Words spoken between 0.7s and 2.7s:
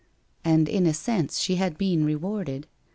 a sense she had been rewarded.